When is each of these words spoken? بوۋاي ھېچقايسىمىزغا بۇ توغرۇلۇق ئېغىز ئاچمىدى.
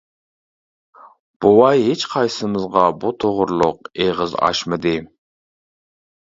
بوۋاي 1.45 1.83
ھېچقايسىمىزغا 1.87 2.87
بۇ 3.03 3.13
توغرۇلۇق 3.25 3.91
ئېغىز 4.07 4.35
ئاچمىدى. 4.49 4.97